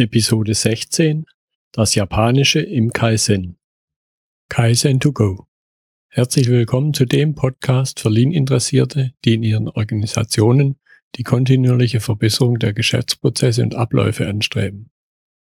[0.00, 1.26] Episode 16
[1.72, 3.58] Das Japanische im Kaizen.
[4.48, 5.46] Kaizen to go.
[6.08, 10.76] Herzlich willkommen zu dem Podcast für Lean-Interessierte, die in ihren Organisationen
[11.16, 14.90] die kontinuierliche Verbesserung der Geschäftsprozesse und Abläufe anstreben,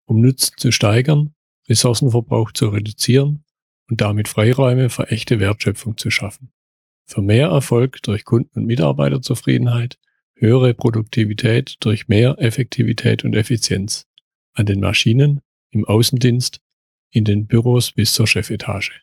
[0.06, 1.36] um Nutzen zu steigern,
[1.68, 3.44] Ressourcenverbrauch zu reduzieren
[3.90, 6.54] und damit Freiräume für echte Wertschöpfung zu schaffen.
[7.06, 10.00] Für mehr Erfolg durch Kunden- und Mitarbeiterzufriedenheit,
[10.34, 14.08] höhere Produktivität durch mehr Effektivität und Effizienz
[14.56, 16.60] an den Maschinen, im Außendienst,
[17.12, 19.02] in den Büros bis zur Chefetage.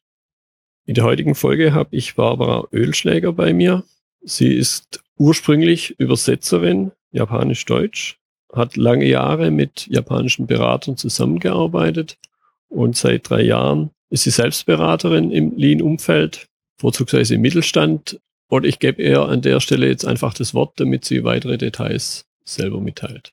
[0.84, 3.84] In der heutigen Folge habe ich Barbara Ölschläger bei mir.
[4.22, 8.18] Sie ist ursprünglich Übersetzerin, japanisch-deutsch,
[8.52, 12.18] hat lange Jahre mit japanischen Beratern zusammengearbeitet
[12.68, 18.20] und seit drei Jahren ist sie Selbstberaterin im Lean-Umfeld, vorzugsweise im Mittelstand.
[18.48, 22.26] Und ich gebe ihr an der Stelle jetzt einfach das Wort, damit sie weitere Details
[22.44, 23.32] selber mitteilt.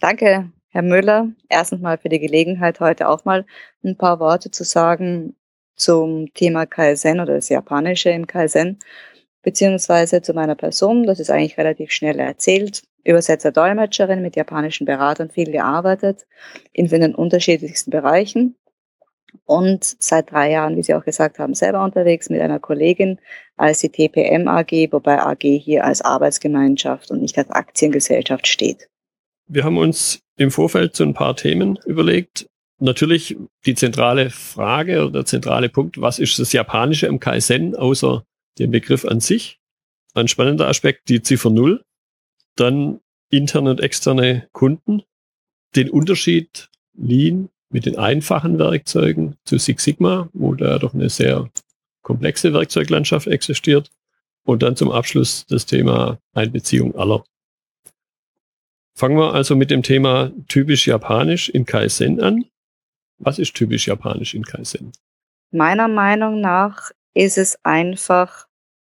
[0.00, 3.46] Danke, Herr Müller, erstens mal für die Gelegenheit, heute auch mal
[3.84, 5.34] ein paar Worte zu sagen
[5.74, 8.78] zum Thema Kaizen oder das Japanische im Kaizen,
[9.42, 11.06] beziehungsweise zu meiner Person.
[11.06, 12.82] Das ist eigentlich relativ schnell erzählt.
[13.04, 16.26] Übersetzer, Dolmetscherin mit japanischen Beratern viel gearbeitet
[16.72, 18.56] in den unterschiedlichsten Bereichen
[19.44, 23.20] und seit drei Jahren, wie Sie auch gesagt haben, selber unterwegs mit einer Kollegin
[23.56, 28.88] als die TPM AG, wobei AG hier als Arbeitsgemeinschaft und nicht als Aktiengesellschaft steht.
[29.46, 32.46] Wir haben uns im Vorfeld so ein paar Themen überlegt.
[32.78, 38.24] Natürlich die zentrale Frage oder der zentrale Punkt, was ist das Japanische im Kaizen außer
[38.58, 39.58] dem Begriff an sich?
[40.14, 41.82] Ein spannender Aspekt, die Ziffer Null.
[42.54, 45.02] Dann interne und externe Kunden.
[45.74, 51.50] Den Unterschied Lean mit den einfachen Werkzeugen zu Six Sigma, wo da doch eine sehr
[52.02, 53.90] komplexe Werkzeuglandschaft existiert.
[54.44, 57.24] Und dann zum Abschluss das Thema Einbeziehung aller
[58.98, 62.46] Fangen wir also mit dem Thema typisch japanisch in Kaizen an.
[63.18, 64.90] Was ist typisch japanisch in Kaizen?
[65.50, 68.46] Meiner Meinung nach ist es einfach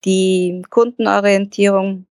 [0.04, 2.08] die Kundenorientierung.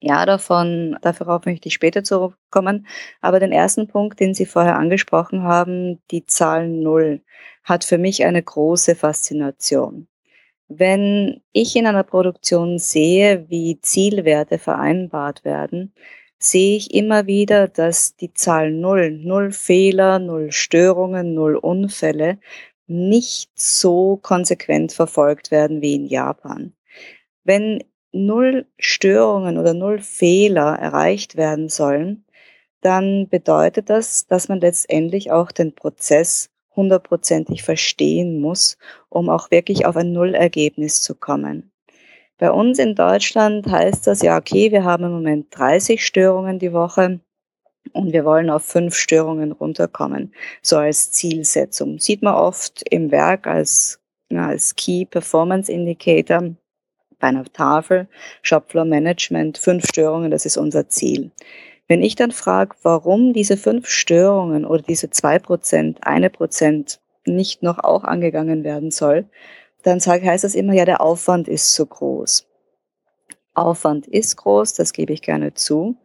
[0.00, 2.86] Ja, davon, darauf möchte ich später zurückkommen.
[3.20, 7.20] Aber den ersten Punkt, den Sie vorher angesprochen haben, die Zahl Null,
[7.62, 10.08] hat für mich eine große Faszination.
[10.68, 15.92] Wenn ich in einer Produktion sehe, wie Zielwerte vereinbart werden,
[16.44, 22.38] sehe ich immer wieder, dass die Zahl Null, Null Fehler, Null Störungen, Null Unfälle
[22.86, 26.72] nicht so konsequent verfolgt werden wie in Japan.
[27.44, 27.82] Wenn
[28.12, 32.24] Null Störungen oder Null Fehler erreicht werden sollen,
[32.82, 38.76] dann bedeutet das, dass man letztendlich auch den Prozess hundertprozentig verstehen muss,
[39.08, 41.71] um auch wirklich auf ein Nullergebnis zu kommen.
[42.42, 46.72] Bei uns in Deutschland heißt das ja, okay, wir haben im Moment 30 Störungen die
[46.72, 47.20] Woche
[47.92, 52.00] und wir wollen auf fünf Störungen runterkommen, so als Zielsetzung.
[52.00, 56.56] Sieht man oft im Werk als, ja, als Key Performance Indicator
[57.20, 58.08] bei einer Tafel,
[58.42, 61.30] Shopfloor Management, fünf Störungen, das ist unser Ziel.
[61.86, 67.62] Wenn ich dann frage, warum diese fünf Störungen oder diese zwei Prozent, eine Prozent nicht
[67.62, 69.26] noch auch angegangen werden soll,
[69.82, 72.46] dann heißt das immer, ja, der Aufwand ist zu groß.
[73.54, 75.96] Aufwand ist groß, das gebe ich gerne zu.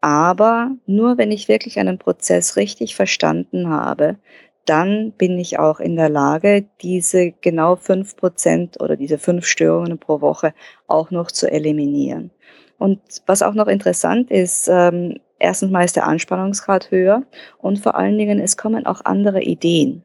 [0.00, 4.16] Aber nur wenn ich wirklich einen Prozess richtig verstanden habe,
[4.64, 9.98] dann bin ich auch in der Lage, diese genau fünf Prozent oder diese fünf Störungen
[9.98, 10.54] pro Woche
[10.86, 12.30] auch noch zu eliminieren.
[12.78, 17.22] Und was auch noch interessant ist, ähm, erstens mal ist der Anspannungsgrad höher
[17.58, 20.02] und vor allen Dingen, es kommen auch andere Ideen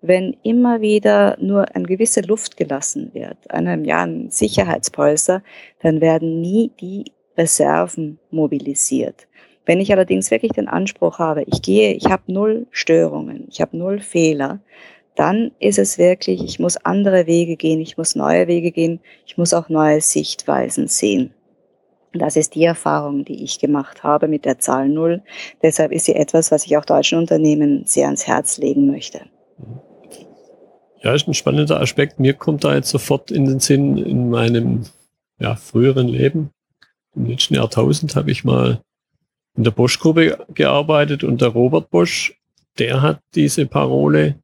[0.00, 5.42] wenn immer wieder nur eine gewisse Luft gelassen wird, einem ja ein Sicherheitspolster,
[5.80, 9.26] dann werden nie die Reserven mobilisiert.
[9.64, 13.76] Wenn ich allerdings wirklich den Anspruch habe, ich gehe, ich habe null Störungen, ich habe
[13.76, 14.60] null Fehler,
[15.14, 19.36] dann ist es wirklich, ich muss andere Wege gehen, ich muss neue Wege gehen, ich
[19.36, 21.34] muss auch neue Sichtweisen sehen.
[22.14, 25.22] Das ist die Erfahrung, die ich gemacht habe mit der Zahl Null.
[25.62, 29.20] Deshalb ist sie etwas, was ich auch deutschen Unternehmen sehr ans Herz legen möchte.
[31.02, 32.18] Ja, ist ein spannender Aspekt.
[32.18, 34.86] Mir kommt da jetzt sofort in den Sinn, in meinem
[35.38, 36.50] ja, früheren Leben,
[37.14, 38.80] im letzten Jahrtausend, habe ich mal
[39.56, 42.34] in der Bosch-Gruppe gearbeitet und der Robert Bosch,
[42.78, 44.40] der hat diese Parole,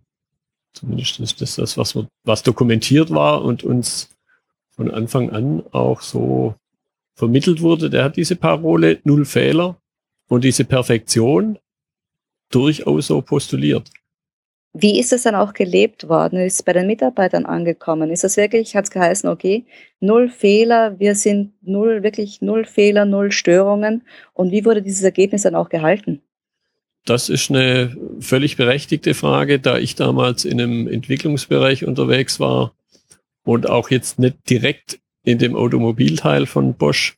[0.73, 4.11] zumindest ist das das, was, was dokumentiert war und uns
[4.71, 6.55] von Anfang an auch so
[7.15, 9.77] vermittelt wurde, der hat diese Parole Null Fehler
[10.29, 11.59] und diese Perfektion
[12.51, 13.91] durchaus so postuliert.
[14.77, 16.41] Wie ist es dann auch gelebt worden?
[16.41, 18.11] Ist es bei den Mitarbeitern angekommen?
[18.11, 19.65] Ist das wirklich, hat es geheißen, okay,
[20.01, 24.03] null Fehler, wir sind null, wirklich null Fehler, null Störungen.
[24.33, 26.21] Und wie wurde dieses Ergebnis dann auch gehalten?
[27.05, 32.73] das ist eine völlig berechtigte Frage, da ich damals in einem Entwicklungsbereich unterwegs war
[33.45, 37.17] und auch jetzt nicht direkt in dem Automobilteil von Bosch.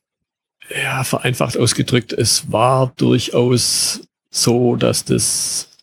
[0.83, 5.76] Ja, vereinfacht ausgedrückt, es war durchaus so, dass das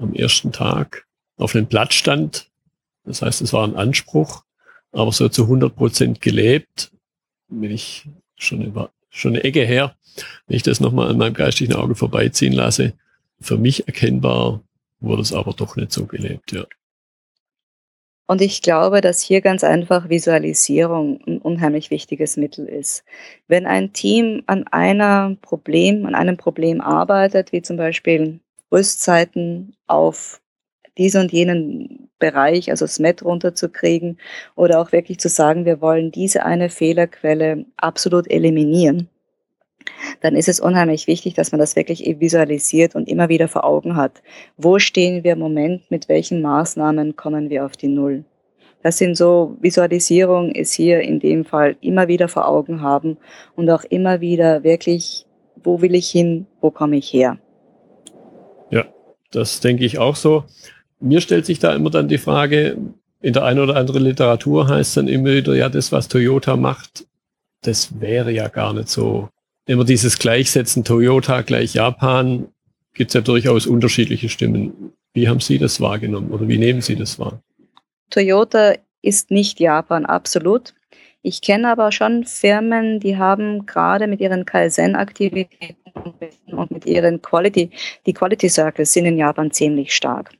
[0.00, 1.06] am ersten Tag
[1.36, 2.48] auf einem Blatt stand.
[3.04, 4.44] Das heißt, es war ein Anspruch,
[4.92, 6.90] aber so zu 100 Prozent gelebt,
[7.48, 8.06] wenn ich
[8.36, 9.96] schon über, schon eine Ecke her,
[10.46, 12.92] wenn ich das nochmal an meinem geistigen Auge vorbeiziehen lasse,
[13.40, 14.60] für mich erkennbar
[15.00, 16.66] wurde es aber doch nicht so gelebt, ja.
[18.26, 23.02] Und ich glaube, dass hier ganz einfach Visualisierung ein unheimlich wichtiges Mittel ist.
[23.48, 28.38] Wenn ein Team an einer Problem, an einem Problem arbeitet, wie zum Beispiel
[28.72, 30.40] Rüstzeiten auf
[30.98, 34.18] diesen und jenen Bereich, also SMET runterzukriegen
[34.54, 39.08] oder auch wirklich zu sagen, wir wollen diese eine Fehlerquelle absolut eliminieren,
[40.20, 43.96] dann ist es unheimlich wichtig, dass man das wirklich visualisiert und immer wieder vor Augen
[43.96, 44.22] hat.
[44.56, 45.90] Wo stehen wir im Moment?
[45.90, 48.24] Mit welchen Maßnahmen kommen wir auf die Null?
[48.82, 53.18] Das sind so, Visualisierung ist hier in dem Fall immer wieder vor Augen haben
[53.54, 55.26] und auch immer wieder wirklich,
[55.62, 56.46] wo will ich hin?
[56.60, 57.38] Wo komme ich her?
[59.30, 60.44] Das denke ich auch so.
[61.00, 62.76] Mir stellt sich da immer dann die Frage,
[63.22, 67.06] in der einen oder anderen Literatur heißt dann immer wieder, ja, das, was Toyota macht,
[67.62, 69.28] das wäre ja gar nicht so
[69.66, 72.48] immer dieses Gleichsetzen Toyota gleich Japan,
[72.94, 74.92] gibt es ja durchaus unterschiedliche Stimmen.
[75.12, 77.40] Wie haben Sie das wahrgenommen oder wie nehmen Sie das wahr?
[78.10, 80.74] Toyota ist nicht Japan, absolut.
[81.22, 85.79] Ich kenne aber schon Firmen, die haben gerade mit ihren Kaizen-Aktivitäten
[86.46, 87.70] und mit ihren Quality,
[88.06, 90.30] die Quality Circles sind in Japan ziemlich stark.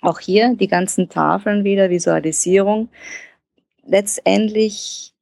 [0.00, 2.88] Auch hier die ganzen Tafeln wieder, Visualisierung.
[3.84, 5.12] Letztendlich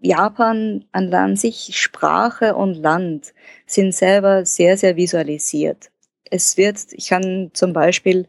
[0.00, 3.34] Japan an sich, Sprache und Land
[3.66, 5.90] sind selber sehr, sehr visualisiert.
[6.30, 8.26] Es wird, ich kann zum Beispiel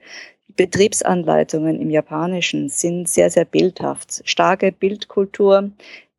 [0.56, 4.22] Betriebsanleitungen im Japanischen sind sehr, sehr bildhaft.
[4.26, 5.72] Starke Bildkultur.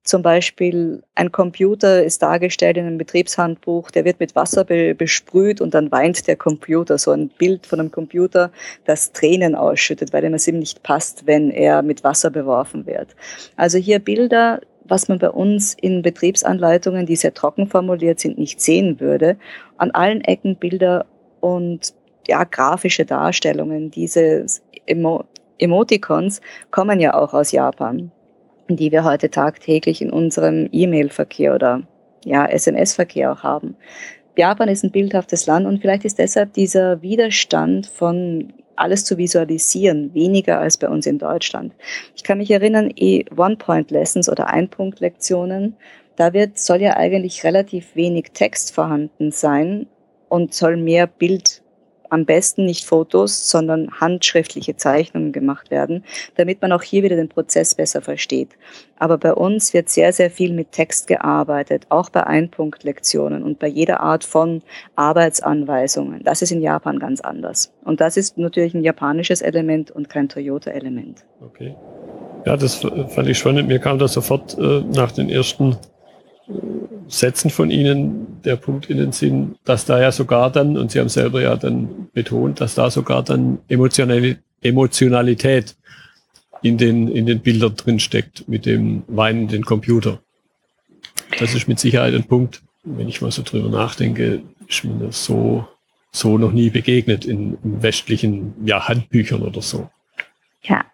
[0.04, 5.62] Zum Beispiel ein Computer ist dargestellt in einem Betriebshandbuch, der wird mit Wasser be besprüht
[5.62, 6.98] und dann weint der Computer.
[6.98, 8.52] So ein Bild von einem Computer,
[8.84, 13.16] das Tränen ausschüttet, weil es ihm nicht passt, wenn er mit Wasser beworfen wird.
[13.56, 18.60] Also hier Bilder, was man bei uns in Betriebsanleitungen, die sehr trocken formuliert sind, nicht
[18.60, 19.38] sehen würde.
[19.78, 21.06] An allen Ecken Bilder
[21.40, 21.94] und
[22.28, 23.90] ja, grafische Darstellungen.
[23.90, 24.44] Diese
[24.84, 25.24] Emo
[25.56, 28.10] Emoticons kommen ja auch aus Japan,
[28.68, 31.82] die wir heute tagtäglich in unserem E-Mail-Verkehr oder
[32.24, 33.76] ja, SMS-Verkehr auch haben.
[34.36, 40.12] Japan ist ein bildhaftes Land und vielleicht ist deshalb dieser Widerstand von alles zu visualisieren,
[40.14, 41.72] weniger als bei uns in Deutschland.
[42.16, 45.76] Ich kann mich erinnern, eh One-Point-Lessons oder Ein-Punkt-Lektionen,
[46.16, 49.86] da wird, soll ja eigentlich relativ wenig Text vorhanden sein
[50.28, 51.63] und soll mehr Bild
[52.14, 56.04] am besten nicht Fotos, sondern handschriftliche Zeichnungen gemacht werden,
[56.36, 58.50] damit man auch hier wieder den Prozess besser versteht.
[58.96, 63.66] Aber bei uns wird sehr, sehr viel mit Text gearbeitet, auch bei Einpunktlektionen und bei
[63.66, 64.62] jeder Art von
[64.94, 66.22] Arbeitsanweisungen.
[66.22, 67.72] Das ist in Japan ganz anders.
[67.84, 71.24] Und das ist natürlich ein japanisches Element und kein Toyota-Element.
[71.44, 71.74] Okay.
[72.46, 73.68] Ja, das fand ich spannend.
[73.68, 75.76] Mir kam das sofort äh, nach den ersten
[77.08, 81.00] Sätzen von Ihnen der Punkt in den Sinn, dass da ja sogar dann, und Sie
[81.00, 85.76] haben selber ja dann betont, dass da sogar dann Emotionalität
[86.62, 90.20] in den, in den Bildern drin steckt mit dem weinenden Computer.
[91.38, 95.24] Das ist mit Sicherheit ein Punkt, wenn ich mal so drüber nachdenke, ist mir das
[95.24, 95.66] so,
[96.10, 99.90] so noch nie begegnet in, in westlichen ja, Handbüchern oder so.
[100.62, 100.84] Ja,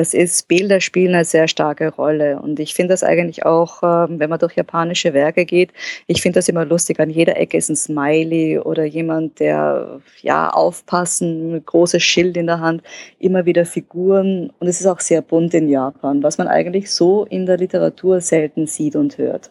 [0.00, 2.40] das ist, Bilder spielen eine sehr starke Rolle.
[2.40, 5.74] Und ich finde das eigentlich auch, ähm, wenn man durch japanische Werke geht,
[6.06, 6.98] ich finde das immer lustig.
[7.00, 12.46] An jeder Ecke ist ein Smiley oder jemand, der, ja, aufpassen, ein großes Schild in
[12.46, 12.82] der Hand,
[13.18, 14.50] immer wieder Figuren.
[14.58, 18.22] Und es ist auch sehr bunt in Japan, was man eigentlich so in der Literatur
[18.22, 19.50] selten sieht und hört.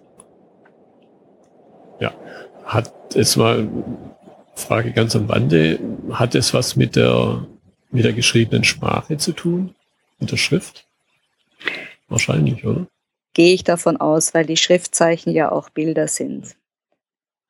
[2.00, 2.12] Ja,
[2.66, 3.68] hat es mal,
[4.56, 5.80] Frage ganz am Wande,
[6.10, 7.46] hat es was mit der,
[7.92, 9.76] mit der geschriebenen Sprache zu tun?
[10.20, 10.86] Mit der Schrift?
[12.08, 12.88] Wahrscheinlich, oder?
[13.34, 16.56] Gehe ich davon aus, weil die Schriftzeichen ja auch Bilder sind.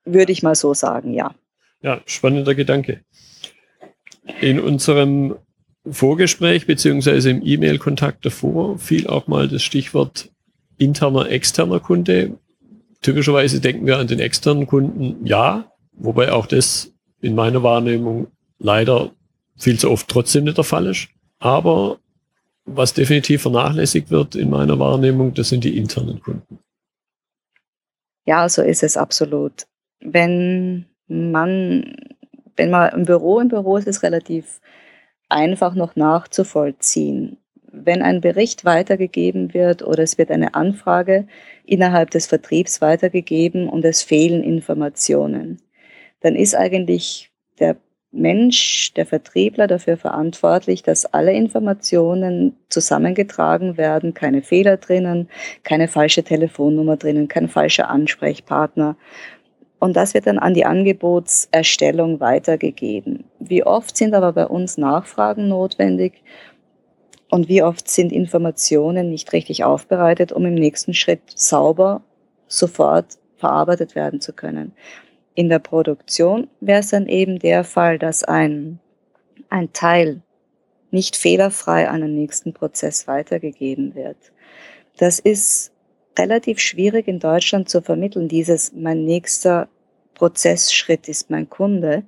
[0.05, 1.33] Würde ich mal so sagen, ja.
[1.81, 3.03] Ja, spannender Gedanke.
[4.41, 5.35] In unserem
[5.89, 10.29] Vorgespräch beziehungsweise im E-Mail-Kontakt davor fiel auch mal das Stichwort
[10.77, 12.37] interner, externer Kunde.
[13.01, 18.27] Typischerweise denken wir an den externen Kunden, ja, wobei auch das in meiner Wahrnehmung
[18.59, 19.11] leider
[19.57, 21.07] viel zu oft trotzdem nicht der Fall ist.
[21.39, 21.99] Aber
[22.75, 26.59] was definitiv vernachlässigt wird in meiner Wahrnehmung, das sind die internen Kunden.
[28.25, 29.65] Ja, so ist es absolut.
[30.01, 31.95] Wenn man
[32.59, 34.59] wenn man im Büro, im Büro ist es relativ
[35.29, 37.37] einfach noch nachzuvollziehen.
[37.71, 41.25] Wenn ein Bericht weitergegeben wird oder es wird eine Anfrage
[41.65, 45.61] innerhalb des Vertriebs weitergegeben und es fehlen Informationen,
[46.19, 47.77] dann ist eigentlich der
[48.11, 55.29] Mensch, der Vertriebler dafür verantwortlich, dass alle Informationen zusammengetragen werden, keine Fehler drinnen,
[55.63, 58.95] keine falsche Telefonnummer drinnen, kein falscher Ansprechpartner.
[59.77, 63.25] Und das wird dann an die Angebotserstellung weitergegeben.
[63.39, 66.23] Wie oft sind aber bei uns Nachfragen notwendig
[67.29, 72.01] und wie oft sind Informationen nicht richtig aufbereitet, um im nächsten Schritt sauber
[72.47, 74.73] sofort verarbeitet werden zu können.
[75.39, 78.77] In der Produktion wäre es dann eben der Fall, dass ein,
[79.49, 80.21] ein Teil
[80.91, 84.17] nicht fehlerfrei an den nächsten Prozess weitergegeben wird.
[84.97, 85.71] Das ist
[86.17, 89.69] relativ schwierig in Deutschland zu vermitteln, dieses mein nächster
[90.13, 92.03] Prozessschritt ist mein Kunde,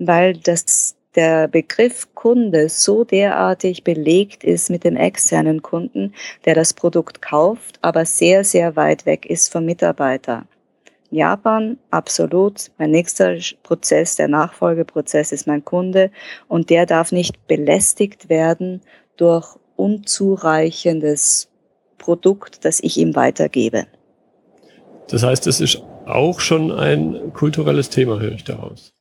[0.00, 6.14] weil das der Begriff Kunde so derartig belegt ist mit dem externen Kunden,
[6.46, 10.48] der das Produkt kauft, aber sehr, sehr weit weg ist vom Mitarbeiter.
[11.12, 12.70] Japan, absolut.
[12.78, 16.10] Mein nächster Prozess, der Nachfolgeprozess ist mein Kunde
[16.48, 18.80] und der darf nicht belästigt werden
[19.18, 21.50] durch unzureichendes
[21.98, 23.86] Produkt, das ich ihm weitergebe.
[25.08, 28.94] Das heißt, es ist auch schon ein kulturelles Thema, höre ich daraus.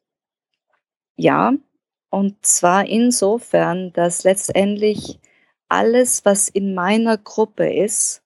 [1.15, 1.53] Ja,
[2.09, 5.17] und zwar insofern, dass letztendlich
[5.69, 8.21] alles, was in meiner Gruppe ist,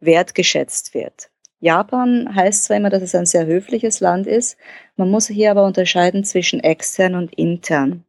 [0.00, 1.30] wertgeschätzt wird.
[1.64, 4.58] Japan heißt zwar immer, dass es ein sehr höfliches Land ist,
[4.96, 8.04] man muss hier aber unterscheiden zwischen extern und intern.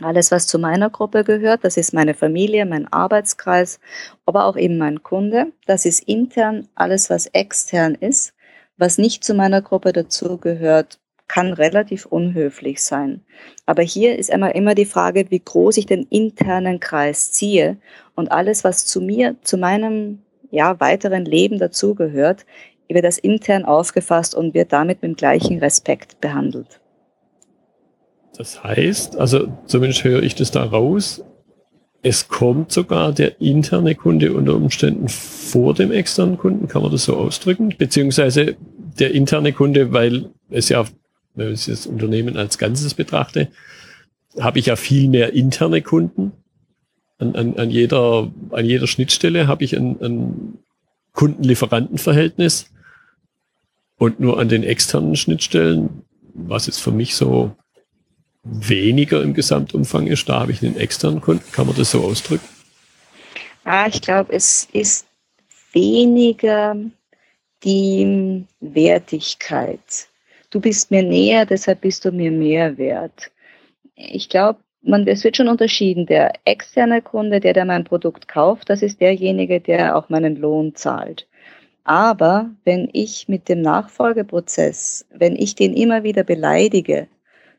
[0.00, 3.80] Alles, was zu meiner Gruppe gehört, das ist meine Familie, mein Arbeitskreis,
[4.24, 5.50] aber auch eben mein Kunde.
[5.66, 6.68] Das ist intern.
[6.76, 8.34] Alles, was extern ist,
[8.76, 13.24] was nicht zu meiner Gruppe dazugehört, kann relativ unhöflich sein.
[13.64, 17.78] Aber hier ist immer, immer die Frage, wie groß ich den internen Kreis ziehe
[18.14, 22.46] und alles, was zu mir, zu meinem ja, weiteren Leben dazugehört,
[22.88, 26.80] wird das intern aufgefasst und wird damit mit dem gleichen Respekt behandelt.
[28.36, 31.24] Das heißt, also zumindest höre ich das da raus,
[32.02, 37.04] es kommt sogar der interne Kunde unter Umständen vor dem externen Kunden, kann man das
[37.04, 37.74] so ausdrücken?
[37.76, 38.56] Beziehungsweise
[38.98, 40.84] der interne Kunde, weil es ja,
[41.34, 43.48] wenn ich das Unternehmen als Ganzes betrachte,
[44.38, 46.32] habe ich ja viel mehr interne Kunden.
[47.18, 50.58] An, an, an, jeder, an jeder Schnittstelle habe ich ein, ein
[51.12, 52.70] Kunden-Lieferanten-Verhältnis.
[53.98, 56.02] Und nur an den externen Schnittstellen,
[56.34, 57.52] was jetzt für mich so
[58.42, 61.44] weniger im Gesamtumfang ist, da habe ich einen externen Kunden.
[61.52, 62.46] Kann man das so ausdrücken?
[63.64, 65.06] Ah, ich glaube, es ist
[65.72, 66.76] weniger
[67.64, 70.08] die Wertigkeit.
[70.50, 73.32] Du bist mir näher, deshalb bist du mir mehr wert.
[73.96, 76.06] Ich glaube, man, es wird schon unterschieden.
[76.06, 80.74] Der externe Kunde, der, der mein Produkt kauft, das ist derjenige, der auch meinen Lohn
[80.74, 81.26] zahlt.
[81.86, 87.06] Aber wenn ich mit dem Nachfolgeprozess, wenn ich den immer wieder beleidige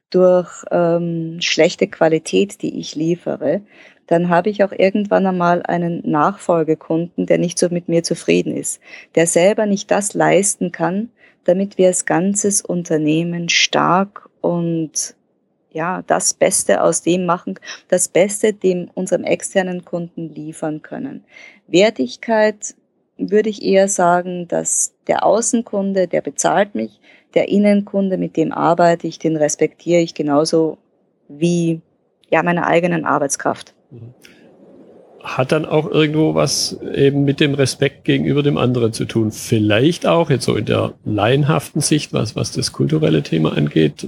[0.10, 3.62] durch ähm, schlechte Qualität, die ich liefere,
[4.06, 8.82] dann habe ich auch irgendwann einmal einen Nachfolgekunden, der nicht so mit mir zufrieden ist,
[9.16, 11.10] der selber nicht das leisten kann,
[11.46, 15.16] damit wir als ganzes Unternehmen stark und
[15.72, 17.58] ja, das Beste aus dem machen,
[17.88, 21.24] das Beste dem unserem externen Kunden liefern können.
[21.68, 22.76] Wertigkeit
[23.18, 27.00] würde ich eher sagen, dass der Außenkunde, der bezahlt mich,
[27.34, 30.78] der Innenkunde, mit dem arbeite ich, den respektiere ich genauso
[31.28, 31.82] wie
[32.30, 33.74] ja meine eigenen Arbeitskraft.
[35.22, 39.32] Hat dann auch irgendwo was eben mit dem Respekt gegenüber dem anderen zu tun.
[39.32, 44.08] Vielleicht auch jetzt so in der laienhaften Sicht, was, was das kulturelle Thema angeht,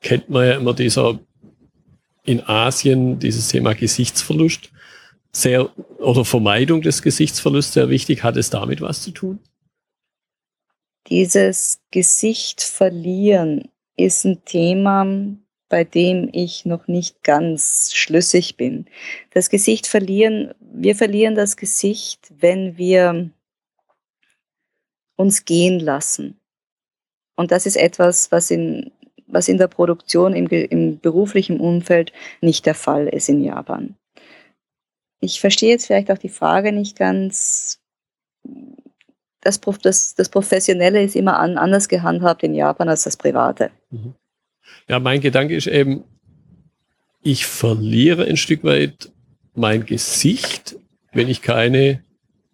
[0.00, 1.18] kennt man ja immer dieser
[2.24, 4.70] in Asien dieses Thema Gesichtsverlust
[5.36, 8.22] sehr oder Vermeidung des Gesichtsverlusts sehr wichtig.
[8.22, 9.40] Hat es damit was zu tun?
[11.08, 15.06] Dieses Gesicht verlieren ist ein Thema,
[15.68, 18.86] bei dem ich noch nicht ganz schlüssig bin.
[19.30, 23.30] Das Gesicht verlieren, wir verlieren das Gesicht, wenn wir
[25.16, 26.38] uns gehen lassen.
[27.36, 28.92] Und das ist etwas, was in,
[29.26, 33.96] was in der Produktion, im, im beruflichen Umfeld nicht der Fall ist in Japan.
[35.20, 37.80] Ich verstehe jetzt vielleicht auch die Frage nicht ganz.
[39.40, 43.70] Das, das, das Professionelle ist immer an, anders gehandhabt in Japan als das Private.
[43.90, 44.14] Mhm.
[44.88, 46.04] Ja, mein Gedanke ist eben,
[47.22, 49.10] ich verliere ein Stück weit
[49.54, 50.76] mein Gesicht,
[51.12, 52.02] wenn ich keine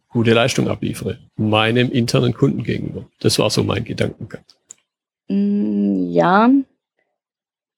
[0.08, 3.06] gute Leistung abliefere, meinem internen Kunden gegenüber.
[3.20, 4.44] Das war so mein Gedankengang.
[5.28, 6.50] Mm, ja,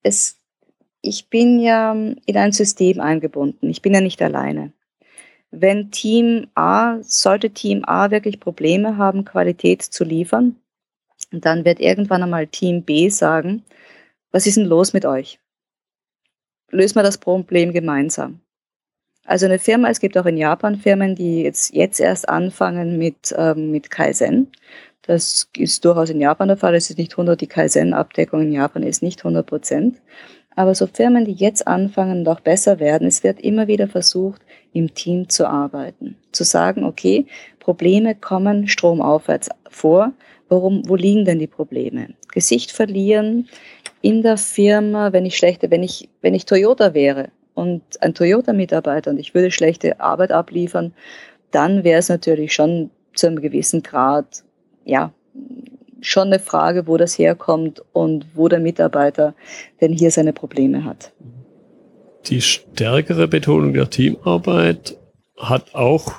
[0.03, 0.39] es,
[1.02, 3.68] ich bin ja in ein System eingebunden.
[3.68, 4.73] Ich bin ja nicht alleine.
[5.50, 10.56] Wenn Team A, sollte Team A wirklich Probleme haben, Qualität zu liefern,
[11.30, 13.62] dann wird irgendwann einmal Team B sagen,
[14.30, 15.38] was ist denn los mit euch?
[16.71, 18.40] Lösen wir das Problem gemeinsam.
[19.25, 23.35] Also eine Firma, es gibt auch in Japan Firmen, die jetzt, jetzt erst anfangen mit,
[23.37, 24.50] ähm, mit Kaizen.
[25.02, 26.75] Das ist durchaus in Japan der Fall.
[26.75, 30.00] Es ist nicht 100, die Kaizen-Abdeckung in Japan ist nicht 100 Prozent.
[30.54, 34.42] Aber so Firmen, die jetzt anfangen und auch besser werden, es wird immer wieder versucht,
[34.73, 36.16] im Team zu arbeiten.
[36.32, 37.26] Zu sagen, okay,
[37.59, 40.12] Probleme kommen stromaufwärts vor.
[40.49, 42.09] Warum, wo liegen denn die Probleme?
[42.32, 43.49] Gesicht verlieren
[44.02, 49.11] in der Firma, wenn ich schlechte, wenn ich, wenn ich Toyota wäre und ein Toyota-Mitarbeiter
[49.11, 50.92] und ich würde schlechte Arbeit abliefern,
[51.50, 54.42] dann wäre es natürlich schon zu einem gewissen Grad,
[54.85, 55.12] ja,
[56.02, 59.35] schon eine Frage, wo das herkommt und wo der Mitarbeiter
[59.80, 61.12] denn hier seine Probleme hat.
[62.26, 64.97] Die stärkere Betonung der Teamarbeit
[65.37, 66.12] hat auch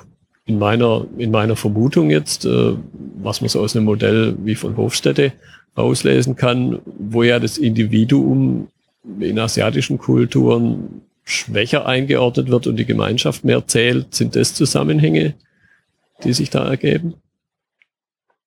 [0.46, 2.74] in meiner, in meiner Vermutung jetzt, äh,
[3.22, 5.32] was man so aus einem Modell wie von Hofstädte
[5.74, 8.68] auslesen kann, wo ja das Individuum
[9.20, 14.14] in asiatischen Kulturen schwächer eingeordnet wird und die Gemeinschaft mehr zählt.
[14.14, 15.34] Sind das Zusammenhänge,
[16.22, 17.14] die sich da ergeben?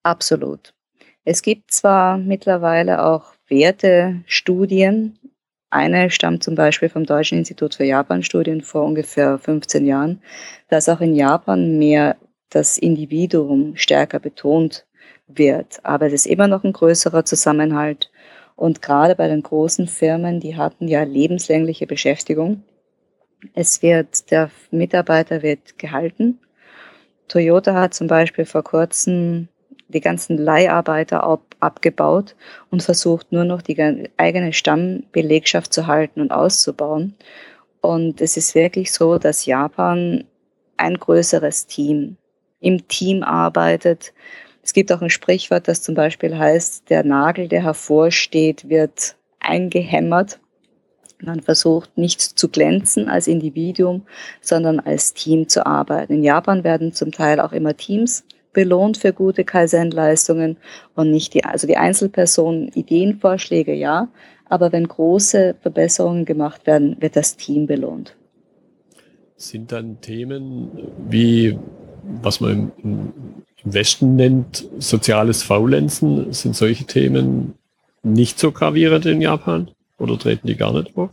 [0.03, 0.73] Absolut.
[1.29, 5.19] Es gibt zwar mittlerweile auch Wertestudien.
[5.69, 10.21] Eine stammt zum Beispiel vom Deutschen Institut für Japan-Studien vor ungefähr 15 Jahren,
[10.69, 12.15] dass auch in Japan mehr
[12.49, 14.85] das Individuum stärker betont
[15.27, 15.81] wird.
[15.83, 18.09] Aber es ist immer noch ein größerer Zusammenhalt.
[18.55, 22.63] Und gerade bei den großen Firmen, die hatten ja lebenslängliche Beschäftigung.
[23.53, 26.39] Es wird, der Mitarbeiter wird gehalten.
[27.27, 29.49] Toyota hat zum Beispiel vor kurzem
[29.89, 32.35] die ganzen Leiharbeiter ab, abgebaut
[32.69, 37.15] und versucht nur noch die eigene Stammbelegschaft zu halten und auszubauen.
[37.81, 40.25] Und es ist wirklich so, dass Japan
[40.77, 42.17] ein größeres Team
[42.59, 44.13] im Team arbeitet
[44.67, 50.41] es gibt auch ein Sprichwort, das zum Beispiel heißt, der Nagel, der hervorsteht, wird eingehämmert.
[51.21, 54.05] Man versucht nicht zu glänzen als Individuum,
[54.41, 56.15] sondern als Team zu arbeiten.
[56.15, 58.25] In Japan werden zum Teil auch immer Teams
[58.57, 60.57] belohnt für gute Kaizen-Leistungen
[60.95, 64.07] und nicht die, also die Einzelpersonen Ideenvorschläge, ja,
[64.45, 68.15] aber wenn große Verbesserungen gemacht werden, wird das Team belohnt.
[69.35, 70.71] Sind dann Themen
[71.07, 71.59] wie,
[72.23, 73.13] was man im,
[73.63, 77.53] im Westen nennt soziales Faulenzen, sind solche Themen
[78.01, 81.11] nicht so gravierend in Japan oder treten die gar nicht auf?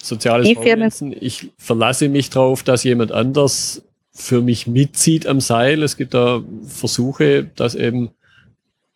[0.00, 5.82] Soziales die Faulenzen, ich verlasse mich darauf, dass jemand anders für mich mitzieht am Seil.
[5.82, 8.10] Es gibt da Versuche, dass eben,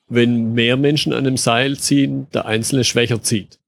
[0.09, 3.59] wenn mehr Menschen an einem Seil ziehen, der Einzelne schwächer zieht.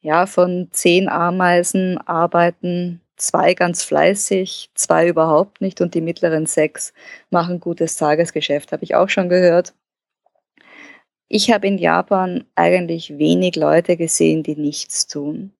[0.00, 6.92] Ja, von zehn Ameisen arbeiten zwei ganz fleißig, zwei überhaupt nicht und die mittleren sechs
[7.30, 9.74] machen gutes Tagesgeschäft, habe ich auch schon gehört.
[11.28, 15.52] Ich habe in Japan eigentlich wenig Leute gesehen, die nichts tun.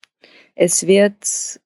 [0.54, 1.60] Es wird,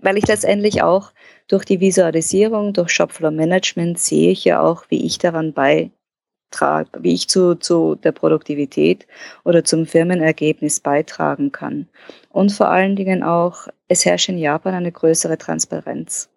[0.00, 1.12] weil ich letztendlich auch
[1.48, 5.90] durch die Visualisierung, durch Shopfloor Management sehe ich ja auch, wie ich daran bei
[6.50, 9.06] trage, wie ich zu, zu der Produktivität
[9.44, 11.88] oder zum Firmenergebnis beitragen kann.
[12.30, 16.30] Und vor allen Dingen auch, es herrscht in Japan eine größere Transparenz.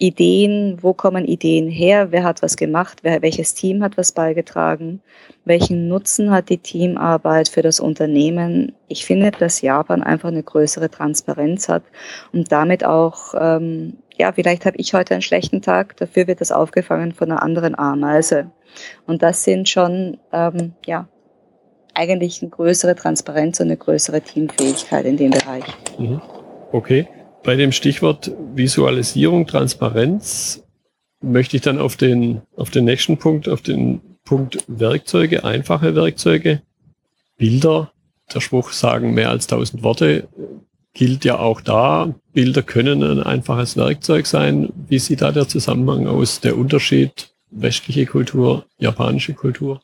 [0.00, 5.00] Ideen, wo kommen Ideen her, wer hat was gemacht, wer, welches Team hat was beigetragen,
[5.44, 8.72] welchen Nutzen hat die Teamarbeit für das Unternehmen.
[8.88, 11.82] Ich finde, dass Japan einfach eine größere Transparenz hat
[12.32, 16.52] und damit auch ähm, ja, vielleicht habe ich heute einen schlechten Tag, dafür wird das
[16.52, 18.50] aufgefangen von einer anderen Ameise.
[19.06, 21.08] Und das sind schon, ähm, ja,
[21.94, 25.64] eigentlich eine größere Transparenz und eine größere Teamfähigkeit in dem Bereich.
[25.98, 26.20] Mhm.
[26.70, 27.08] Okay.
[27.42, 30.62] Bei dem Stichwort Visualisierung, Transparenz
[31.22, 36.62] möchte ich dann auf den, auf den nächsten Punkt, auf den Punkt Werkzeuge, einfache Werkzeuge,
[37.38, 37.92] Bilder.
[38.32, 40.28] Der Spruch sagen mehr als tausend Worte
[40.92, 42.14] gilt ja auch da.
[42.32, 44.70] Bilder können ein einfaches Werkzeug sein.
[44.88, 49.80] Wie sieht da der Zusammenhang aus, der Unterschied westliche Kultur, japanische Kultur?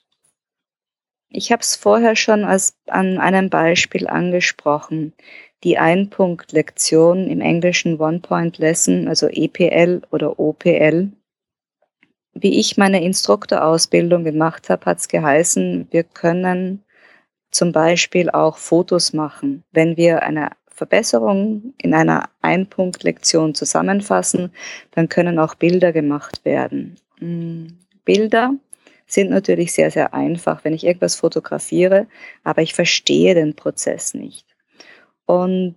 [1.29, 5.12] Ich habe es vorher schon als an einem Beispiel angesprochen.
[5.64, 11.11] Die Ein-Punkt-Lektion im Englischen One-Point-Lesson, also EPL oder OPL.
[12.35, 16.85] Wie ich meine Instruktorausbildung gemacht habe, hat es geheißen, wir können
[17.51, 19.64] zum Beispiel auch Fotos machen.
[19.73, 24.53] Wenn wir eine Verbesserungen in einer Ein-Punkt-Lektion zusammenfassen,
[24.90, 26.97] dann können auch Bilder gemacht werden.
[27.19, 27.69] Mm,
[28.05, 28.55] Bilder
[29.07, 32.07] sind natürlich sehr, sehr einfach, wenn ich irgendwas fotografiere,
[32.45, 34.56] aber ich verstehe den Prozess nicht.
[35.27, 35.77] Und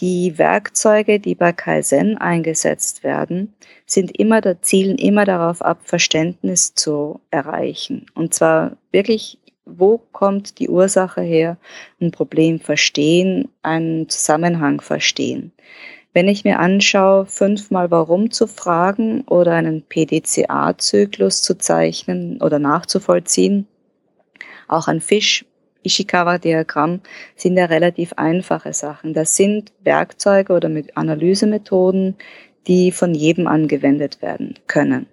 [0.00, 3.54] die Werkzeuge, die bei Kaizen eingesetzt werden,
[3.86, 8.06] sind immer, zielen immer darauf ab, Verständnis zu erreichen.
[8.14, 11.58] Und zwar wirklich, wo kommt die Ursache her?
[12.00, 15.52] Ein Problem verstehen, einen Zusammenhang verstehen.
[16.12, 23.68] Wenn ich mir anschaue, fünfmal warum zu fragen oder einen PDCA-Zyklus zu zeichnen oder nachzuvollziehen,
[24.66, 25.44] auch ein Fisch
[25.82, 27.00] Ishikawa-Diagramm
[27.36, 29.14] sind ja relativ einfache Sachen.
[29.14, 32.16] Das sind Werkzeuge oder mit Analysemethoden,
[32.66, 35.06] die von jedem angewendet werden können.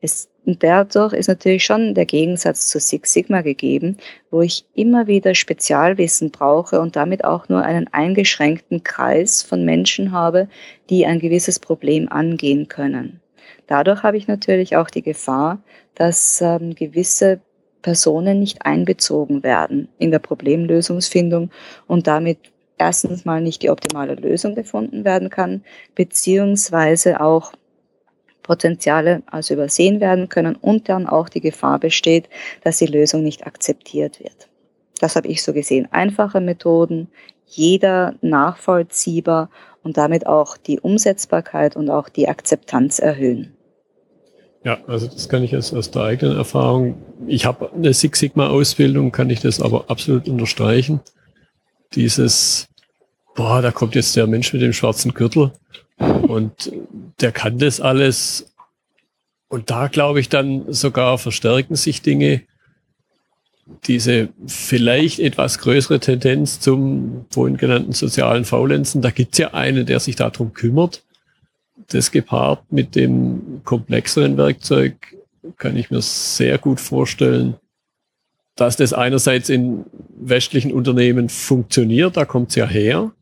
[0.00, 3.98] Es, dadurch ist natürlich schon der Gegensatz zu Six Sigma gegeben,
[4.30, 10.12] wo ich immer wieder Spezialwissen brauche und damit auch nur einen eingeschränkten Kreis von Menschen
[10.12, 10.48] habe,
[10.88, 13.20] die ein gewisses Problem angehen können.
[13.66, 15.62] Dadurch habe ich natürlich auch die Gefahr,
[15.94, 17.40] dass ähm, gewisse
[17.82, 21.50] Personen nicht einbezogen werden in der Problemlösungsfindung
[21.86, 22.38] und damit
[22.78, 25.62] erstens mal nicht die optimale Lösung gefunden werden kann,
[25.94, 27.52] beziehungsweise auch
[28.42, 32.28] Potenziale also übersehen werden können und dann auch die Gefahr besteht,
[32.64, 34.48] dass die Lösung nicht akzeptiert wird.
[34.98, 35.88] Das habe ich so gesehen.
[35.92, 37.08] Einfache Methoden,
[37.46, 39.50] jeder nachvollziehbar
[39.82, 43.54] und damit auch die Umsetzbarkeit und auch die Akzeptanz erhöhen.
[44.62, 47.00] Ja, also das kann ich aus, aus der eigenen Erfahrung.
[47.26, 51.00] Ich habe eine Six Sigma Ausbildung, kann ich das aber absolut unterstreichen.
[51.94, 52.68] Dieses,
[53.34, 55.52] boah, da kommt jetzt der Mensch mit dem schwarzen Gürtel
[55.98, 56.72] und
[57.20, 58.52] der kann das alles.
[59.48, 62.42] Und da glaube ich dann sogar verstärken sich Dinge,
[63.84, 69.00] diese vielleicht etwas größere Tendenz zum vorhin genannten sozialen Faulenzen.
[69.00, 71.02] Da gibt's ja einen, der sich darum kümmert
[71.94, 74.94] das gepaart mit dem komplexeren Werkzeug
[75.56, 77.56] kann ich mir sehr gut vorstellen,
[78.56, 79.84] dass das einerseits in
[80.18, 83.12] westlichen Unternehmen funktioniert, da kommt es ja her,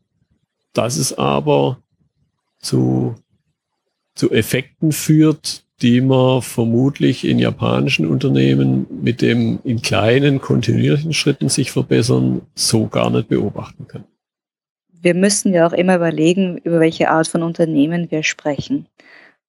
[0.73, 1.79] dass es aber
[2.59, 3.15] zu,
[4.15, 11.47] zu Effekten führt, die man vermutlich in japanischen Unternehmen mit dem in kleinen kontinuierlichen Schritten
[11.47, 14.03] sich verbessern so gar nicht beobachten kann
[15.01, 18.87] wir müssen ja auch immer überlegen, über welche Art von Unternehmen wir sprechen.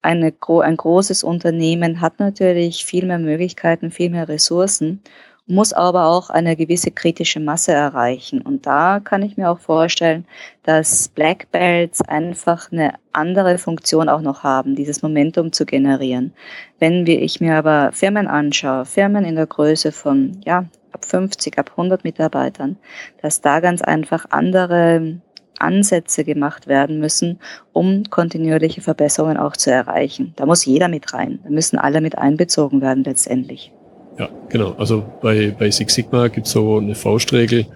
[0.02, 0.32] Eine,
[0.62, 5.02] ein großes Unternehmen hat natürlich viel mehr Möglichkeiten, viel mehr Ressourcen,
[5.46, 8.40] muss aber auch eine gewisse kritische Masse erreichen.
[8.40, 10.24] Und da kann ich mir auch vorstellen,
[10.62, 16.32] dass Black Belts einfach eine andere Funktion auch noch haben, dieses Momentum zu generieren.
[16.78, 21.70] Wenn ich mir aber Firmen anschaue, Firmen in der Größe von, ja, ab 50, ab
[21.72, 22.76] 100 Mitarbeitern,
[23.20, 25.20] dass da ganz einfach andere
[25.60, 27.38] Ansätze gemacht werden müssen,
[27.72, 30.32] um kontinuierliche Verbesserungen auch zu erreichen.
[30.36, 31.40] Da muss jeder mit rein.
[31.44, 33.72] Da müssen alle mit einbezogen werden letztendlich.
[34.18, 34.74] Ja, genau.
[34.78, 37.66] Also bei, bei Six Sigma gibt es so eine Faustregel.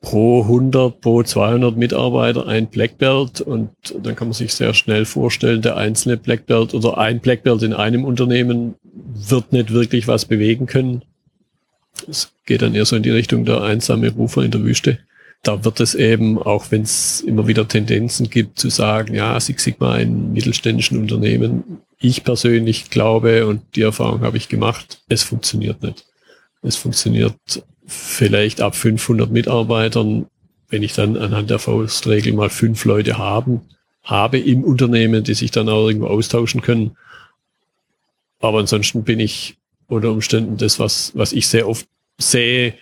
[0.00, 3.70] Pro 100, pro 200 Mitarbeiter ein Black Belt und
[4.02, 7.62] dann kann man sich sehr schnell vorstellen, der einzelne Black Belt oder ein Black Belt
[7.62, 11.02] in einem Unternehmen wird nicht wirklich was bewegen können.
[12.06, 14.98] Es geht dann eher so in die Richtung der einsame Rufer in der Wüste
[15.44, 19.62] da wird es eben, auch wenn es immer wieder Tendenzen gibt, zu sagen, ja, Six
[19.62, 25.82] Sigma in mittelständischen Unternehmen, ich persönlich glaube und die Erfahrung habe ich gemacht, es funktioniert
[25.82, 26.04] nicht.
[26.62, 27.34] Es funktioniert
[27.86, 30.26] vielleicht ab 500 Mitarbeitern,
[30.68, 33.60] wenn ich dann anhand der Faustregel mal fünf Leute haben,
[34.02, 36.96] habe im Unternehmen, die sich dann auch irgendwo austauschen können.
[38.40, 39.56] Aber ansonsten bin ich
[39.88, 41.86] unter Umständen das, was, was ich sehr oft
[42.18, 42.74] sehe,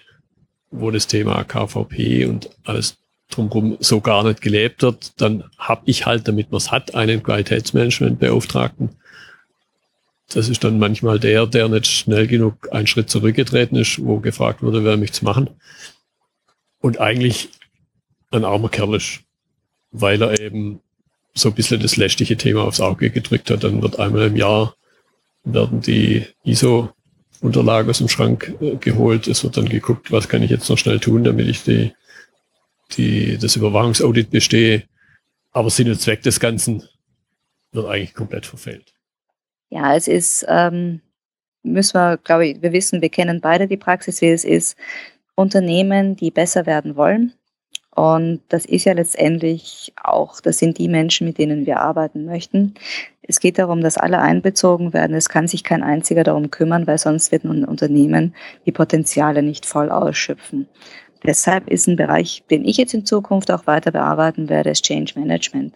[0.73, 2.97] wo das Thema KVP und alles
[3.31, 7.23] drumherum so gar nicht gelebt wird, dann habe ich halt, damit man es hat, einen
[7.23, 8.91] Qualitätsmanagementbeauftragten.
[10.35, 14.63] Das ist dann manchmal der, der nicht schnell genug einen Schritt zurückgetreten ist, wo gefragt
[14.63, 15.51] wurde, wer mich zu machen.
[16.81, 17.51] Und eigentlich
[18.31, 19.21] ein armer Kerl ist,
[19.91, 20.81] weil er eben
[21.35, 23.65] so ein bisschen das lästige Thema aufs Auge gedrückt hat.
[23.65, 24.75] Dann wird einmal im Jahr
[25.45, 26.91] werden die ISO
[27.43, 29.27] Unterlage aus dem Schrank äh, geholt.
[29.27, 31.93] Es wird dann geguckt, was kann ich jetzt noch schnell tun, damit ich die,
[32.93, 34.85] die, das Überwachungsaudit bestehe.
[35.51, 36.83] Aber Sinn und Zweck des Ganzen
[37.73, 38.95] wird eigentlich komplett verfehlt.
[39.71, 41.01] Ja, es ist, ähm,
[41.63, 44.77] müssen wir, glaube ich, wir wissen, wir kennen beide die Praxis, wie es ist.
[45.35, 47.33] Unternehmen, die besser werden wollen,
[47.95, 52.75] und das ist ja letztendlich auch, das sind die Menschen, mit denen wir arbeiten möchten.
[53.21, 55.15] Es geht darum, dass alle einbezogen werden.
[55.15, 59.67] Es kann sich kein einziger darum kümmern, weil sonst wird ein Unternehmen die Potenziale nicht
[59.67, 60.69] voll ausschöpfen.
[61.25, 65.13] Deshalb ist ein Bereich, den ich jetzt in Zukunft auch weiter bearbeiten werde, ist Change
[65.19, 65.75] Management.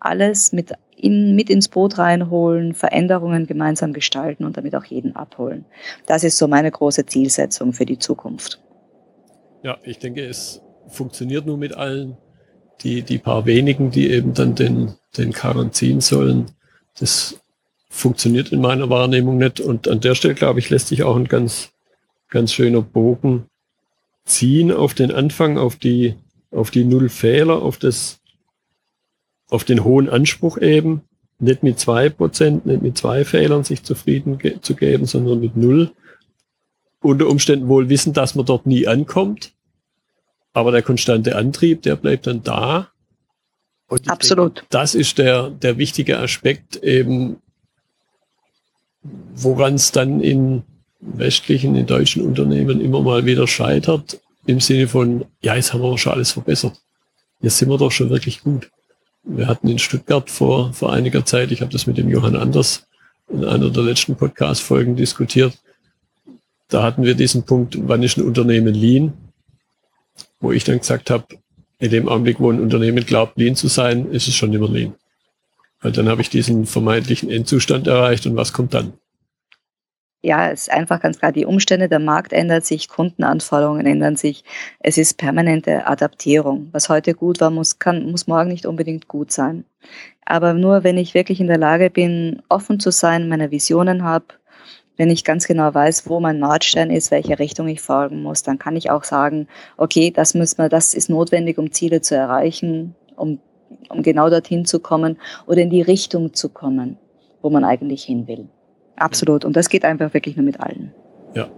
[0.00, 5.66] Alles mit in, mit ins Boot reinholen, Veränderungen gemeinsam gestalten und damit auch jeden abholen.
[6.06, 8.60] Das ist so meine große Zielsetzung für die Zukunft.
[9.62, 12.16] Ja, ich denke, es funktioniert nur mit allen.
[12.82, 16.46] Die, die paar wenigen, die eben dann den, den Karren ziehen sollen,
[17.00, 17.40] das
[17.90, 19.60] funktioniert in meiner Wahrnehmung nicht.
[19.60, 21.72] Und an der Stelle, glaube ich, lässt sich auch ein ganz,
[22.28, 23.46] ganz schöner Bogen
[24.24, 26.14] ziehen auf den Anfang, auf die,
[26.50, 28.20] auf die Null Fehler, auf das,
[29.48, 31.02] auf den hohen Anspruch eben,
[31.40, 35.56] nicht mit zwei Prozent, nicht mit zwei Fehlern sich zufrieden ge zu geben, sondern mit
[35.56, 35.92] null.
[37.00, 39.52] Unter Umständen wohl wissen, dass man dort nie ankommt.
[40.58, 42.88] Aber der konstante Antrieb, der bleibt dann da.
[44.08, 44.56] Absolut.
[44.56, 47.36] Denke, das ist der, der wichtige Aspekt eben,
[49.36, 50.64] woran es dann in
[50.98, 55.96] westlichen, in deutschen Unternehmen immer mal wieder scheitert, im Sinne von, ja, jetzt haben wir
[55.96, 56.72] schon alles verbessert.
[57.40, 58.68] Jetzt sind wir doch schon wirklich gut.
[59.22, 62.88] Wir hatten in Stuttgart vor, vor einiger Zeit, ich habe das mit dem Johann Anders
[63.28, 65.56] in einer der letzten Podcast-Folgen diskutiert,
[66.66, 69.12] da hatten wir diesen Punkt, wann ist ein Unternehmen lean?
[70.40, 71.24] Wo ich dann gesagt habe,
[71.78, 74.94] in dem Augenblick, wo ein Unternehmen glaubt, lean zu sein, ist es schon immer lean.
[75.80, 78.94] Weil dann habe ich diesen vermeintlichen Endzustand erreicht und was kommt dann?
[80.20, 84.44] ja, es ist einfach ganz klar, die Umstände, der Markt ändert sich, Kundenanforderungen ändern sich.
[84.80, 86.68] Es ist permanente Adaptierung.
[86.72, 89.64] Was heute gut war, muss, kann, muss morgen nicht unbedingt gut sein.
[90.24, 94.26] Aber nur wenn ich wirklich in der Lage bin, offen zu sein, meine Visionen habe,
[94.98, 98.58] wenn ich ganz genau weiß, wo mein Nordstern ist, welche Richtung ich folgen muss, dann
[98.58, 102.96] kann ich auch sagen, okay, das müssen wir, das ist notwendig, um Ziele zu erreichen,
[103.16, 103.38] um,
[103.88, 106.98] um genau dorthin zu kommen oder in die Richtung zu kommen,
[107.42, 108.48] wo man eigentlich hin will.
[108.96, 109.44] Absolut.
[109.44, 110.92] Und das geht einfach wirklich nur mit allen.
[111.34, 111.48] Ja.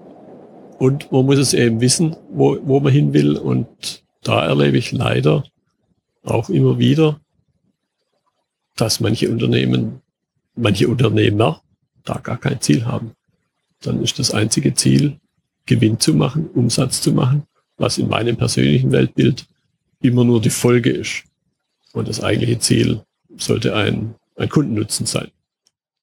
[0.78, 3.38] Und man muss es eben wissen, wo, wo man hin will.
[3.38, 5.44] Und da erlebe ich leider
[6.22, 7.20] auch immer wieder,
[8.76, 10.02] dass manche Unternehmen,
[10.54, 11.62] manche Unternehmer
[12.04, 13.12] da gar kein Ziel haben.
[13.82, 15.18] Dann ist das einzige Ziel,
[15.66, 17.44] Gewinn zu machen, Umsatz zu machen,
[17.76, 19.46] was in meinem persönlichen Weltbild
[20.02, 21.24] immer nur die Folge ist.
[21.92, 23.02] Und das eigentliche Ziel
[23.36, 25.30] sollte ein, ein Kundennutzen sein.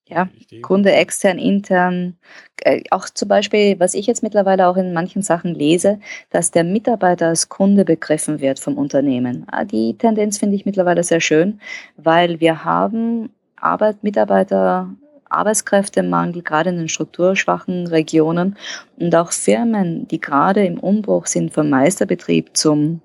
[0.09, 0.29] Ja,
[0.61, 2.15] Kunde extern, intern.
[2.61, 6.63] Äh, auch zum Beispiel, was ich jetzt mittlerweile auch in manchen Sachen lese, dass der
[6.63, 9.45] Mitarbeiter als Kunde begriffen wird vom Unternehmen.
[9.51, 11.59] Ah, die Tendenz finde ich mittlerweile sehr schön,
[11.97, 14.89] weil wir haben Arbeit, Mitarbeiter,
[15.29, 18.57] Arbeitskräftemangel, gerade in den strukturschwachen Regionen
[18.97, 23.01] und auch Firmen, die gerade im Umbruch sind vom Meisterbetrieb zum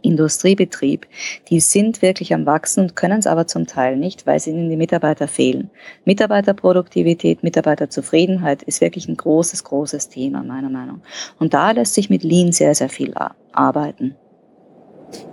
[0.00, 1.06] Industriebetrieb,
[1.48, 4.76] die sind wirklich am Wachsen und können es aber zum Teil nicht, weil ihnen die
[4.76, 5.70] Mitarbeiter fehlen.
[6.04, 11.02] Mitarbeiterproduktivität, Mitarbeiterzufriedenheit ist wirklich ein großes, großes Thema, meiner Meinung.
[11.38, 13.12] Und da lässt sich mit Lean sehr, sehr viel
[13.52, 14.16] arbeiten.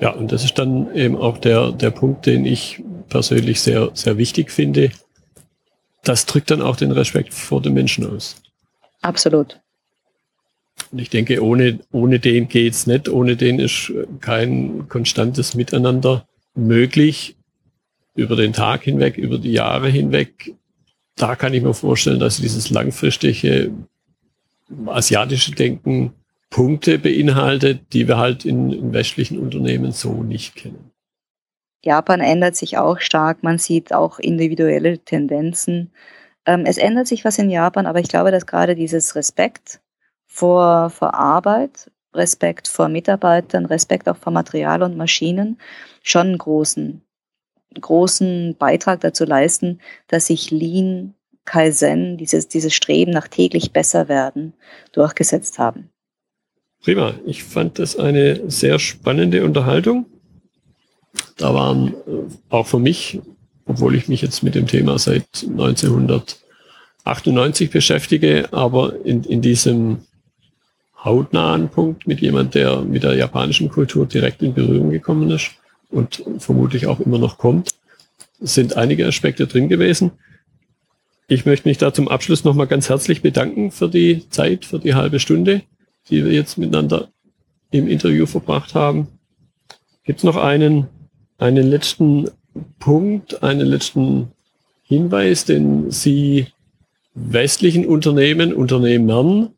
[0.01, 4.17] Ja, und das ist dann eben auch der, der Punkt, den ich persönlich sehr, sehr
[4.17, 4.91] wichtig finde.
[6.03, 8.41] Das drückt dann auch den Respekt vor den Menschen aus.
[9.01, 9.59] Absolut.
[10.91, 13.09] Und ich denke, ohne, ohne den geht's nicht.
[13.09, 17.35] Ohne den ist kein konstantes Miteinander möglich
[18.15, 20.53] über den Tag hinweg, über die Jahre hinweg.
[21.15, 23.71] Da kann ich mir vorstellen, dass dieses langfristige
[24.85, 26.13] asiatische Denken
[26.49, 30.91] Punkte beinhaltet, die wir halt in, in westlichen Unternehmen so nicht kennen.
[31.83, 33.43] Japan ändert sich auch stark.
[33.43, 35.91] Man sieht auch individuelle Tendenzen.
[36.45, 39.79] Ähm, es ändert sich was in Japan, aber ich glaube, dass gerade dieses Respekt
[40.25, 45.59] vor, vor Arbeit, Respekt vor Mitarbeitern, Respekt auch vor Material und Maschinen
[46.01, 47.01] schon einen großen,
[47.79, 51.13] großen Beitrag dazu leisten, dass sich Lean,
[51.45, 54.53] Kaizen, dieses, dieses Streben nach täglich besser werden,
[54.91, 55.89] durchgesetzt haben.
[56.81, 57.15] Prima.
[57.25, 60.05] Ich fand das eine sehr spannende Unterhaltung.
[61.37, 61.93] Da waren äh,
[62.49, 63.19] auch für mich,
[63.65, 69.99] obwohl ich mich jetzt mit dem Thema seit 1998 beschäftige, aber in, in diesem
[71.03, 75.51] hautnahen Punkt mit jemand, der mit der japanischen Kultur direkt in Berührung gekommen ist
[75.89, 77.71] und vermutlich auch immer noch kommt.
[78.39, 80.11] Sind einige Aspekte drin gewesen.
[81.27, 84.95] Ich möchte mich da zum Abschluss nochmal ganz herzlich bedanken für die Zeit, für die
[84.95, 85.61] halbe Stunde,
[86.09, 87.09] die wir jetzt miteinander
[87.71, 89.07] im Interview verbracht haben.
[90.03, 90.87] Gibt es noch einen,
[91.39, 92.29] einen letzten
[92.79, 94.31] Punkt, einen letzten
[94.83, 96.47] Hinweis, den Sie
[97.13, 99.49] westlichen Unternehmen, Unternehmern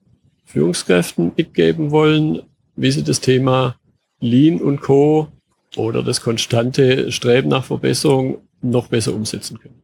[0.45, 2.41] Führungskräften mitgeben wollen,
[2.75, 3.77] wie sie das Thema
[4.19, 5.29] Lean und Co.
[5.77, 9.81] oder das konstante Streben nach Verbesserung noch besser umsetzen können?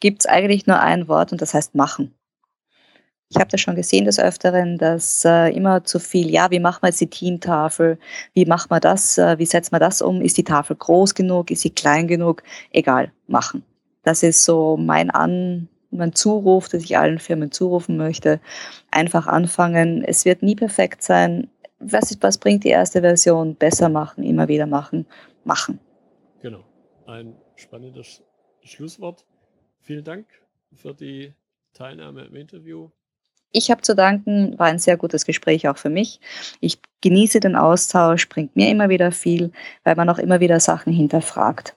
[0.00, 2.12] Gibt es eigentlich nur ein Wort und das heißt machen.
[3.34, 6.82] Ich habe das schon gesehen des Öfteren, dass äh, immer zu viel, ja, wie machen
[6.82, 7.98] wir jetzt die Teamtafel?
[8.34, 9.16] Wie macht man das?
[9.16, 10.20] Äh, wie setzt man das um?
[10.20, 11.50] Ist die Tafel groß genug?
[11.50, 12.42] Ist sie klein genug?
[12.72, 13.64] Egal, machen.
[14.02, 18.38] das ist so mein An, mein Zuruf, dass ich allen Firmen zurufen möchte.
[18.90, 20.04] Einfach anfangen.
[20.04, 21.48] Es wird nie perfekt sein.
[21.78, 23.54] Was, ist, was bringt die erste Version?
[23.54, 25.06] Besser machen, immer wieder machen,
[25.44, 25.80] machen.
[26.42, 26.64] Genau.
[27.06, 28.22] Ein spannendes
[28.62, 29.24] Schlusswort.
[29.80, 30.26] Vielen Dank
[30.74, 31.32] für die
[31.72, 32.90] Teilnahme im Interview.
[33.52, 36.20] Ich habe zu danken, war ein sehr gutes Gespräch auch für mich.
[36.60, 39.52] Ich genieße den Austausch, bringt mir immer wieder viel,
[39.84, 41.76] weil man auch immer wieder Sachen hinterfragt.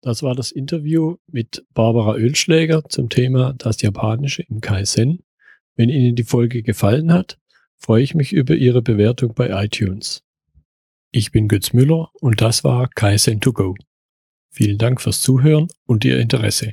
[0.00, 5.22] Das war das Interview mit Barbara Ölschläger zum Thema das Japanische im Kaizen.
[5.76, 7.38] Wenn Ihnen die Folge gefallen hat,
[7.76, 10.22] freue ich mich über Ihre Bewertung bei iTunes.
[11.10, 13.74] Ich bin Götz Müller und das war Kaizen to go.
[14.50, 16.72] Vielen Dank fürs Zuhören und Ihr Interesse.